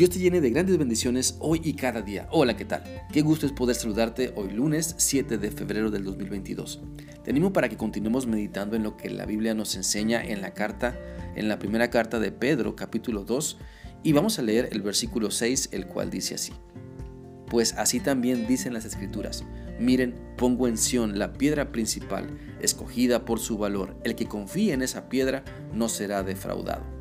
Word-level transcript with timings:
Dios 0.00 0.08
te 0.08 0.18
llene 0.18 0.40
de 0.40 0.48
grandes 0.48 0.78
bendiciones 0.78 1.36
hoy 1.40 1.60
y 1.62 1.74
cada 1.74 2.00
día. 2.00 2.26
Hola, 2.30 2.56
¿qué 2.56 2.64
tal? 2.64 2.82
Qué 3.12 3.20
gusto 3.20 3.44
es 3.44 3.52
poder 3.52 3.76
saludarte 3.76 4.32
hoy 4.34 4.50
lunes 4.50 4.94
7 4.96 5.36
de 5.36 5.50
febrero 5.50 5.90
del 5.90 6.04
2022. 6.04 6.80
Te 7.22 7.30
animo 7.30 7.52
para 7.52 7.68
que 7.68 7.76
continuemos 7.76 8.26
meditando 8.26 8.76
en 8.76 8.82
lo 8.82 8.96
que 8.96 9.10
la 9.10 9.26
Biblia 9.26 9.52
nos 9.52 9.76
enseña 9.76 10.24
en 10.24 10.40
la 10.40 10.54
carta, 10.54 10.98
en 11.36 11.48
la 11.48 11.58
primera 11.58 11.90
carta 11.90 12.18
de 12.18 12.32
Pedro, 12.32 12.76
capítulo 12.76 13.24
2, 13.24 13.58
y 14.02 14.12
vamos 14.12 14.38
a 14.38 14.42
leer 14.42 14.70
el 14.72 14.80
versículo 14.80 15.30
6, 15.30 15.68
el 15.72 15.86
cual 15.86 16.08
dice 16.08 16.36
así. 16.36 16.54
Pues 17.50 17.74
así 17.74 18.00
también 18.00 18.46
dicen 18.46 18.72
las 18.72 18.86
escrituras. 18.86 19.44
Miren, 19.78 20.14
pongo 20.38 20.66
en 20.66 20.78
Sión 20.78 21.18
la 21.18 21.34
piedra 21.34 21.72
principal, 21.72 22.26
escogida 22.62 23.26
por 23.26 23.38
su 23.38 23.58
valor. 23.58 23.98
El 24.02 24.14
que 24.14 24.24
confíe 24.24 24.72
en 24.72 24.80
esa 24.80 25.10
piedra 25.10 25.44
no 25.74 25.90
será 25.90 26.22
defraudado. 26.22 26.99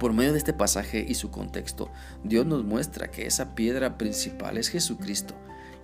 Por 0.00 0.14
medio 0.14 0.32
de 0.32 0.38
este 0.38 0.54
pasaje 0.54 1.04
y 1.06 1.14
su 1.14 1.30
contexto, 1.30 1.90
Dios 2.24 2.46
nos 2.46 2.64
muestra 2.64 3.10
que 3.10 3.26
esa 3.26 3.54
piedra 3.54 3.98
principal 3.98 4.56
es 4.56 4.68
Jesucristo. 4.70 5.34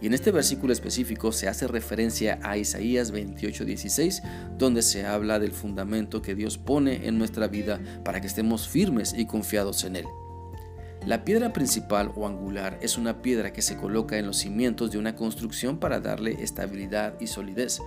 Y 0.01 0.07
en 0.07 0.15
este 0.15 0.31
versículo 0.31 0.73
específico 0.73 1.33
se 1.33 1.49
hace 1.49 1.69
referencia 1.69 2.39
a 2.43 2.57
Isaías 2.57 3.13
28:16, 3.13 4.23
donde 4.57 4.81
se 4.81 5.05
habla 5.05 5.39
del 5.39 5.53
fundamento 5.53 6.23
que 6.23 6.35
Dios 6.35 6.57
pone 6.57 7.07
en 7.07 7.19
nuestra 7.19 7.47
vida 7.47 7.79
para 8.05 8.23
que 8.23 8.27
estemos 8.27 8.67
firmes 8.67 9.13
y 9.15 9.27
confiados 9.27 9.85
en 9.85 9.97
Él. 9.97 10.07
La 11.05 11.23
piedra 11.23 11.53
principal 11.53 12.11
o 12.17 12.27
angular 12.27 12.79
es 12.81 12.97
una 12.97 13.21
piedra 13.21 13.53
que 13.53 13.61
se 13.61 13.77
coloca 13.77 14.17
en 14.17 14.27
los 14.27 14.39
cimientos 14.39 14.91
de 14.91 14.99
una 14.99 15.15
construcción 15.15 15.79
para 15.79 16.01
darle 16.01 16.43
estabilidad 16.43 17.21
y 17.21 17.27
solidez. 17.27 17.81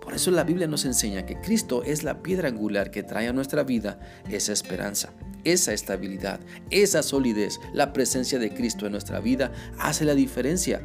Por 0.00 0.14
eso 0.14 0.30
la 0.30 0.44
Biblia 0.44 0.66
nos 0.66 0.84
enseña 0.84 1.26
que 1.26 1.40
Cristo 1.40 1.82
es 1.82 2.02
la 2.02 2.22
piedra 2.22 2.48
angular 2.48 2.90
que 2.90 3.02
trae 3.02 3.28
a 3.28 3.32
nuestra 3.32 3.62
vida 3.62 3.98
esa 4.28 4.52
esperanza 4.52 5.12
esa 5.44 5.72
estabilidad, 5.72 6.40
esa 6.70 7.02
solidez, 7.02 7.60
la 7.72 7.92
presencia 7.92 8.38
de 8.38 8.50
Cristo 8.50 8.86
en 8.86 8.92
nuestra 8.92 9.20
vida 9.20 9.52
hace 9.78 10.04
la 10.04 10.14
diferencia, 10.14 10.82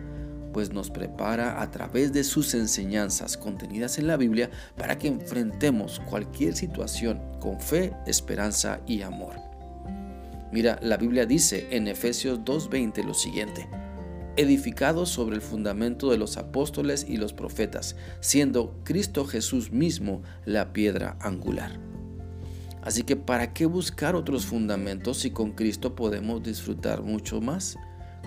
pues 0.53 0.71
nos 0.71 0.91
prepara 0.91 1.61
a 1.61 1.71
través 1.71 2.13
de 2.13 2.23
sus 2.23 2.53
enseñanzas 2.53 3.37
contenidas 3.37 3.97
en 3.97 4.07
la 4.07 4.17
Biblia 4.17 4.51
para 4.77 4.97
que 4.97 5.07
enfrentemos 5.07 5.99
cualquier 6.09 6.55
situación 6.55 7.19
con 7.39 7.59
fe, 7.59 7.93
esperanza 8.05 8.79
y 8.85 9.01
amor. 9.01 9.35
Mira, 10.51 10.77
la 10.83 10.97
Biblia 10.97 11.25
dice 11.25 11.67
en 11.71 11.87
Efesios 11.87 12.39
2.20 12.41 13.03
lo 13.03 13.15
siguiente, 13.15 13.67
edificados 14.35 15.09
sobre 15.09 15.35
el 15.35 15.41
fundamento 15.41 16.09
de 16.11 16.17
los 16.17 16.37
apóstoles 16.37 17.05
y 17.07 17.17
los 17.17 17.33
profetas, 17.33 17.95
siendo 18.19 18.79
Cristo 18.83 19.25
Jesús 19.25 19.71
mismo 19.71 20.21
la 20.45 20.73
piedra 20.73 21.17
angular. 21.19 21.79
Así 22.81 23.03
que 23.03 23.15
¿para 23.15 23.53
qué 23.53 23.65
buscar 23.65 24.15
otros 24.15 24.45
fundamentos 24.45 25.19
si 25.19 25.31
con 25.31 25.51
Cristo 25.51 25.95
podemos 25.95 26.43
disfrutar 26.43 27.01
mucho 27.01 27.39
más? 27.39 27.77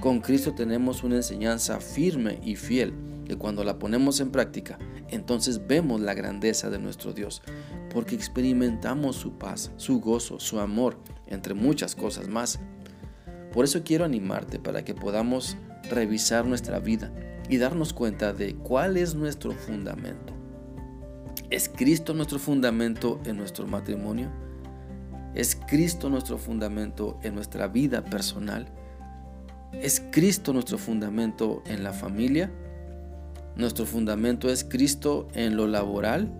Con 0.00 0.20
Cristo 0.20 0.54
tenemos 0.54 1.04
una 1.04 1.16
enseñanza 1.16 1.80
firme 1.80 2.38
y 2.42 2.56
fiel 2.56 2.94
que 3.26 3.36
cuando 3.36 3.64
la 3.64 3.78
ponemos 3.78 4.20
en 4.20 4.30
práctica, 4.30 4.78
entonces 5.08 5.66
vemos 5.66 6.00
la 6.00 6.14
grandeza 6.14 6.70
de 6.70 6.78
nuestro 6.78 7.12
Dios, 7.12 7.42
porque 7.92 8.14
experimentamos 8.14 9.16
su 9.16 9.32
paz, 9.32 9.72
su 9.76 10.00
gozo, 10.00 10.38
su 10.38 10.60
amor, 10.60 10.98
entre 11.26 11.54
muchas 11.54 11.94
cosas 11.94 12.28
más. 12.28 12.60
Por 13.52 13.64
eso 13.64 13.82
quiero 13.84 14.04
animarte 14.04 14.58
para 14.58 14.84
que 14.84 14.94
podamos 14.94 15.56
revisar 15.90 16.46
nuestra 16.46 16.78
vida 16.78 17.10
y 17.48 17.58
darnos 17.58 17.92
cuenta 17.92 18.32
de 18.32 18.54
cuál 18.54 18.96
es 18.96 19.14
nuestro 19.14 19.52
fundamento. 19.52 20.32
¿Es 21.50 21.68
Cristo 21.68 22.12
nuestro 22.12 22.38
fundamento 22.38 23.20
en 23.24 23.36
nuestro 23.36 23.66
matrimonio? 23.66 24.30
¿Es 25.34 25.54
Cristo 25.54 26.10
nuestro 26.10 26.38
fundamento 26.38 27.20
en 27.22 27.34
nuestra 27.34 27.68
vida 27.68 28.04
personal? 28.04 28.66
¿Es 29.72 30.02
Cristo 30.10 30.52
nuestro 30.52 30.78
fundamento 30.78 31.62
en 31.66 31.84
la 31.84 31.92
familia? 31.92 32.50
¿Nuestro 33.54 33.86
fundamento 33.86 34.48
es 34.48 34.64
Cristo 34.64 35.28
en 35.34 35.56
lo 35.56 35.66
laboral? 35.66 36.32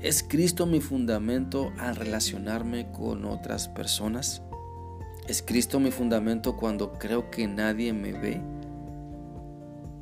¿Es 0.00 0.22
Cristo 0.22 0.64
mi 0.64 0.80
fundamento 0.80 1.72
al 1.78 1.96
relacionarme 1.96 2.90
con 2.92 3.24
otras 3.26 3.68
personas? 3.68 4.42
¿Es 5.28 5.42
Cristo 5.42 5.78
mi 5.78 5.90
fundamento 5.90 6.56
cuando 6.56 6.94
creo 6.94 7.30
que 7.30 7.46
nadie 7.46 7.92
me 7.92 8.12
ve? 8.12 8.40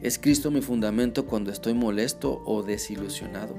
¿Es 0.00 0.19
Cristo 0.19 0.50
mi 0.50 0.60
fundamento 0.60 1.26
cuando 1.26 1.50
estoy 1.50 1.75
molesto 1.75 2.42
o 2.44 2.62
desilusionado? 2.62 3.56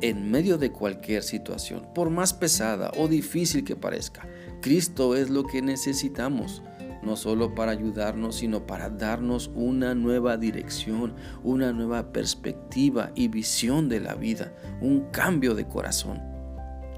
en 0.00 0.30
medio 0.30 0.58
de 0.58 0.70
cualquier 0.70 1.22
situación, 1.22 1.86
por 1.94 2.10
más 2.10 2.34
pesada 2.34 2.92
o 2.98 3.08
difícil 3.08 3.64
que 3.64 3.74
parezca. 3.74 4.28
Cristo 4.60 5.16
es 5.16 5.30
lo 5.30 5.44
que 5.44 5.62
necesitamos, 5.62 6.62
no 7.02 7.16
solo 7.16 7.54
para 7.54 7.72
ayudarnos, 7.72 8.36
sino 8.36 8.66
para 8.66 8.90
darnos 8.90 9.50
una 9.54 9.94
nueva 9.94 10.36
dirección, 10.36 11.14
una 11.42 11.72
nueva 11.72 12.12
perspectiva 12.12 13.12
y 13.14 13.28
visión 13.28 13.88
de 13.88 14.00
la 14.00 14.14
vida, 14.14 14.52
un 14.82 15.10
cambio 15.10 15.54
de 15.54 15.66
corazón. 15.66 16.20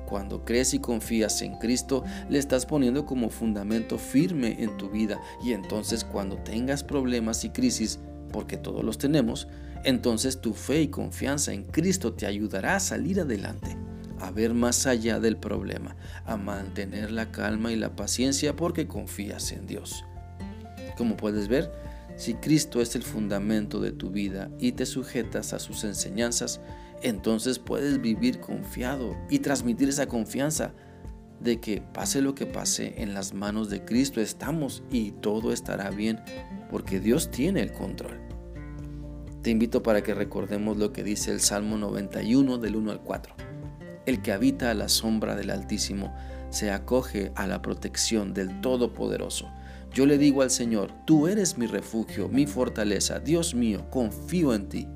Cuando 0.07 0.45
crees 0.45 0.75
y 0.75 0.81
confías 0.81 1.43
en 1.43 1.59
Cristo, 1.59 2.03
le 2.29 2.39
estás 2.39 2.67
poniendo 2.67 3.07
como 3.07 3.31
fundamento 3.31 3.99
firme 3.99 4.57
en 4.65 4.77
tu 4.77 4.89
vida 4.89 5.21
y 5.45 5.53
entonces 5.53 6.05
cuando 6.05 6.39
tengas 6.39 6.83
problemas 6.83 7.45
y 7.45 7.51
crisis, 7.51 8.01
porque 8.33 8.57
todos 8.57 8.85
los 8.85 8.99
tenemos, 8.99 9.49
entonces 9.85 10.41
tu 10.41 10.55
fe 10.55 10.83
y 10.83 10.89
confianza 10.89 11.53
en 11.53 11.65
Cristo 11.65 12.13
te 12.13 12.27
ayudará 12.27 12.77
a 12.77 12.81
salir 12.81 13.21
adelante, 13.21 13.77
a 14.21 14.31
ver 14.31 14.55
más 14.55 14.87
allá 14.87 15.21
del 15.21 15.37
problema, 15.37 15.97
a 16.25 16.37
mantener 16.37 17.11
la 17.11 17.31
calma 17.31 17.73
y 17.73 17.77
la 17.77 17.95
paciencia 17.95 18.57
porque 18.57 18.87
confías 18.87 19.53
en 19.53 19.67
Dios. 19.67 20.05
Como 20.97 21.17
puedes 21.17 21.49
ver, 21.49 21.71
si 22.17 22.35
Cristo 22.35 22.81
es 22.81 22.97
el 22.97 23.03
fundamento 23.03 23.81
de 23.81 23.93
tu 23.93 24.11
vida 24.11 24.51
y 24.59 24.73
te 24.73 24.87
sujetas 24.87 25.53
a 25.53 25.59
sus 25.59 25.85
enseñanzas, 25.85 26.61
entonces 27.03 27.59
puedes 27.59 28.01
vivir 28.01 28.41
confiado 28.41 29.17
y 29.29 29.41
transmitir 29.41 29.91
esa 29.91 30.07
confianza 30.07 30.73
de 31.41 31.61
que 31.61 31.81
pase 31.81 32.23
lo 32.23 32.35
que 32.35 32.47
pase, 32.47 32.95
en 33.03 33.15
las 33.15 33.35
manos 33.35 33.71
de 33.71 33.85
Cristo 33.85 34.21
estamos 34.21 34.83
y 34.91 35.13
todo 35.13 35.53
estará 35.53 35.91
bien 35.91 36.21
porque 36.71 37.01
Dios 37.01 37.31
tiene 37.31 37.61
el 37.61 37.73
control. 37.73 38.21
Te 39.43 39.51
invito 39.51 39.83
para 39.83 40.03
que 40.03 40.15
recordemos 40.15 40.77
lo 40.77 40.93
que 40.93 41.05
dice 41.05 41.31
el 41.31 41.41
Salmo 41.41 41.77
91 41.79 42.59
del 42.59 42.77
1 42.77 42.91
al 42.91 43.01
4. 43.01 43.35
El 44.07 44.23
que 44.23 44.33
habita 44.33 44.71
a 44.71 44.75
la 44.75 44.89
sombra 44.89 45.37
del 45.37 45.51
Altísimo 45.51 46.13
se 46.51 46.71
acoge 46.71 47.33
a 47.35 47.47
la 47.47 47.63
protección 47.63 48.35
del 48.35 48.61
Todopoderoso. 48.61 49.49
Yo 49.93 50.05
le 50.07 50.19
digo 50.19 50.43
al 50.43 50.51
Señor, 50.51 50.93
tú 51.07 51.29
eres 51.29 51.59
mi 51.59 51.67
refugio, 51.67 52.29
mi 52.29 52.47
fortaleza, 52.47 53.21
Dios 53.21 53.55
mío, 53.55 53.89
confío 53.91 54.53
en 54.53 54.69
ti. 54.69 54.89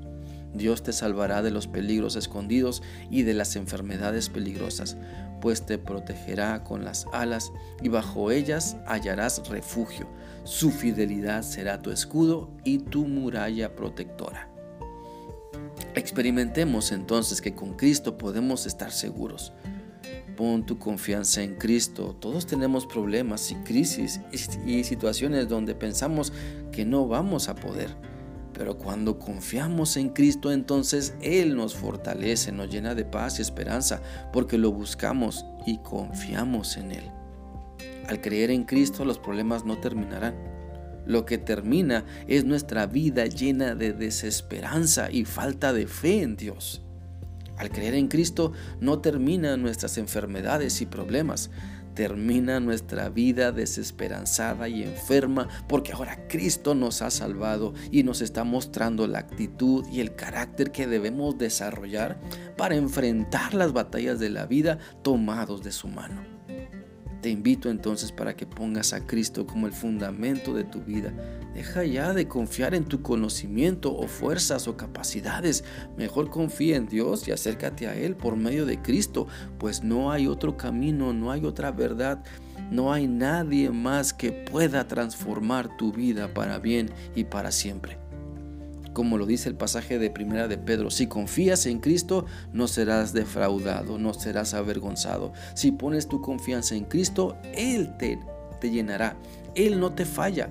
Dios 0.53 0.83
te 0.83 0.93
salvará 0.93 1.41
de 1.41 1.51
los 1.51 1.67
peligros 1.67 2.15
escondidos 2.15 2.83
y 3.09 3.23
de 3.23 3.33
las 3.33 3.55
enfermedades 3.55 4.29
peligrosas, 4.29 4.97
pues 5.39 5.65
te 5.65 5.77
protegerá 5.77 6.63
con 6.63 6.83
las 6.83 7.05
alas 7.13 7.51
y 7.81 7.89
bajo 7.89 8.31
ellas 8.31 8.77
hallarás 8.85 9.47
refugio. 9.49 10.07
Su 10.43 10.71
fidelidad 10.71 11.43
será 11.43 11.81
tu 11.81 11.91
escudo 11.91 12.49
y 12.63 12.79
tu 12.79 13.07
muralla 13.07 13.75
protectora. 13.75 14.49
Experimentemos 15.95 16.91
entonces 16.91 17.41
que 17.41 17.53
con 17.53 17.73
Cristo 17.75 18.17
podemos 18.17 18.65
estar 18.65 18.91
seguros. 18.91 19.53
Pon 20.37 20.65
tu 20.65 20.79
confianza 20.79 21.43
en 21.43 21.55
Cristo. 21.55 22.15
Todos 22.19 22.45
tenemos 22.45 22.85
problemas 22.85 23.51
y 23.51 23.55
crisis 23.55 24.21
y 24.65 24.83
situaciones 24.83 25.49
donde 25.49 25.75
pensamos 25.75 26.31
que 26.71 26.85
no 26.85 27.07
vamos 27.07 27.49
a 27.49 27.55
poder. 27.55 27.95
Pero 28.61 28.77
cuando 28.77 29.17
confiamos 29.17 29.97
en 29.97 30.09
Cristo, 30.09 30.51
entonces 30.51 31.15
Él 31.19 31.55
nos 31.55 31.73
fortalece, 31.73 32.51
nos 32.51 32.69
llena 32.69 32.93
de 32.93 33.05
paz 33.05 33.39
y 33.39 33.41
esperanza, 33.41 34.03
porque 34.31 34.59
lo 34.59 34.71
buscamos 34.71 35.47
y 35.65 35.79
confiamos 35.79 36.77
en 36.77 36.91
Él. 36.91 37.11
Al 38.07 38.21
creer 38.21 38.51
en 38.51 38.65
Cristo, 38.65 39.03
los 39.03 39.17
problemas 39.17 39.65
no 39.65 39.79
terminarán. 39.79 40.35
Lo 41.07 41.25
que 41.25 41.39
termina 41.39 42.05
es 42.27 42.45
nuestra 42.45 42.85
vida 42.85 43.25
llena 43.25 43.73
de 43.73 43.93
desesperanza 43.93 45.09
y 45.09 45.25
falta 45.25 45.73
de 45.73 45.87
fe 45.87 46.21
en 46.21 46.37
Dios. 46.37 46.83
Al 47.57 47.71
creer 47.71 47.95
en 47.95 48.09
Cristo 48.09 48.51
no 48.79 48.99
terminan 48.99 49.63
nuestras 49.63 49.97
enfermedades 49.97 50.81
y 50.81 50.85
problemas, 50.85 51.49
termina 51.93 52.59
nuestra 52.59 53.09
vida 53.09 53.51
desesperanzada 53.51 54.69
y 54.69 54.83
enferma 54.83 55.47
porque 55.67 55.93
ahora 55.93 56.27
Cristo 56.27 56.75
nos 56.75 57.01
ha 57.01 57.11
salvado 57.11 57.73
y 57.91 58.03
nos 58.03 58.21
está 58.21 58.43
mostrando 58.43 59.07
la 59.07 59.19
actitud 59.19 59.85
y 59.91 59.99
el 59.99 60.15
carácter 60.15 60.71
que 60.71 60.87
debemos 60.87 61.37
desarrollar 61.37 62.19
para 62.57 62.75
enfrentar 62.75 63.53
las 63.53 63.73
batallas 63.73 64.19
de 64.19 64.29
la 64.29 64.45
vida 64.45 64.79
tomados 65.01 65.63
de 65.63 65.71
su 65.71 65.87
mano. 65.87 66.21
Te 67.21 67.29
invito 67.29 67.69
entonces 67.69 68.11
para 68.11 68.35
que 68.35 68.47
pongas 68.47 68.93
a 68.93 69.05
Cristo 69.05 69.45
como 69.45 69.67
el 69.67 69.73
fundamento 69.73 70.55
de 70.55 70.63
tu 70.63 70.81
vida. 70.81 71.13
Deja 71.53 71.83
ya 71.83 72.13
de 72.13 72.27
confiar 72.27 72.73
en 72.73 72.85
tu 72.85 73.03
conocimiento 73.03 73.95
o 73.95 74.07
fuerzas 74.07 74.67
o 74.67 74.75
capacidades. 74.75 75.63
Mejor 75.97 76.31
confía 76.31 76.77
en 76.77 76.87
Dios 76.87 77.27
y 77.27 77.31
acércate 77.31 77.87
a 77.87 77.95
Él 77.95 78.15
por 78.15 78.37
medio 78.37 78.65
de 78.65 78.81
Cristo, 78.81 79.27
pues 79.59 79.83
no 79.83 80.11
hay 80.11 80.25
otro 80.25 80.57
camino, 80.57 81.13
no 81.13 81.31
hay 81.31 81.45
otra 81.45 81.71
verdad. 81.71 82.23
No 82.71 82.93
hay 82.93 83.07
nadie 83.07 83.69
más 83.69 84.13
que 84.13 84.31
pueda 84.31 84.87
transformar 84.87 85.75
tu 85.77 85.91
vida 85.91 86.33
para 86.33 86.57
bien 86.57 86.89
y 87.15 87.25
para 87.25 87.51
siempre. 87.51 87.97
Como 88.93 89.17
lo 89.17 89.25
dice 89.25 89.47
el 89.49 89.55
pasaje 89.55 89.99
de 89.99 90.09
Primera 90.09 90.47
de 90.47 90.57
Pedro, 90.57 90.91
si 90.91 91.07
confías 91.07 91.65
en 91.65 91.79
Cristo, 91.79 92.25
no 92.51 92.67
serás 92.67 93.13
defraudado, 93.13 93.97
no 93.97 94.13
serás 94.13 94.53
avergonzado. 94.53 95.31
Si 95.53 95.71
pones 95.71 96.07
tu 96.07 96.21
confianza 96.21 96.75
en 96.75 96.85
Cristo, 96.85 97.37
Él 97.53 97.95
te, 97.97 98.19
te 98.59 98.69
llenará. 98.69 99.15
Él 99.55 99.79
no 99.79 99.93
te 99.93 100.05
falla. 100.05 100.49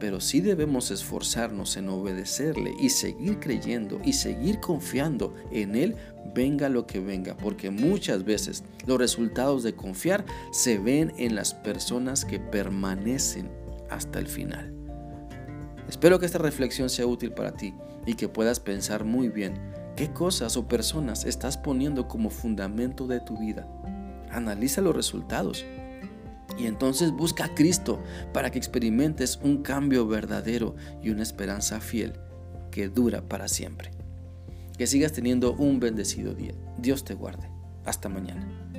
Pero 0.00 0.20
sí 0.20 0.40
debemos 0.40 0.90
esforzarnos 0.90 1.76
en 1.76 1.88
obedecerle 1.88 2.74
y 2.80 2.88
seguir 2.88 3.38
creyendo 3.38 4.00
y 4.04 4.14
seguir 4.14 4.58
confiando 4.58 5.32
en 5.52 5.76
Él, 5.76 5.94
venga 6.34 6.68
lo 6.68 6.88
que 6.88 6.98
venga, 6.98 7.36
porque 7.36 7.70
muchas 7.70 8.24
veces 8.24 8.64
los 8.84 8.98
resultados 8.98 9.62
de 9.62 9.74
confiar 9.74 10.24
se 10.50 10.78
ven 10.78 11.12
en 11.18 11.36
las 11.36 11.54
personas 11.54 12.24
que 12.24 12.40
permanecen 12.40 13.48
hasta 13.90 14.18
el 14.18 14.26
final. 14.26 14.81
Espero 15.88 16.18
que 16.18 16.26
esta 16.26 16.38
reflexión 16.38 16.90
sea 16.90 17.06
útil 17.06 17.32
para 17.32 17.52
ti 17.52 17.74
y 18.06 18.14
que 18.14 18.28
puedas 18.28 18.60
pensar 18.60 19.04
muy 19.04 19.28
bien 19.28 19.54
qué 19.96 20.12
cosas 20.12 20.56
o 20.56 20.68
personas 20.68 21.24
estás 21.24 21.56
poniendo 21.56 22.08
como 22.08 22.30
fundamento 22.30 23.06
de 23.06 23.20
tu 23.20 23.38
vida. 23.38 23.68
Analiza 24.30 24.80
los 24.80 24.96
resultados 24.96 25.64
y 26.58 26.66
entonces 26.66 27.12
busca 27.12 27.46
a 27.46 27.54
Cristo 27.54 28.02
para 28.32 28.50
que 28.50 28.58
experimentes 28.58 29.38
un 29.42 29.62
cambio 29.62 30.06
verdadero 30.06 30.74
y 31.02 31.10
una 31.10 31.22
esperanza 31.22 31.80
fiel 31.80 32.14
que 32.70 32.88
dura 32.88 33.28
para 33.28 33.48
siempre. 33.48 33.90
Que 34.76 34.86
sigas 34.86 35.12
teniendo 35.12 35.52
un 35.52 35.80
bendecido 35.80 36.34
día. 36.34 36.54
Dios 36.78 37.04
te 37.04 37.14
guarde. 37.14 37.50
Hasta 37.84 38.08
mañana. 38.08 38.71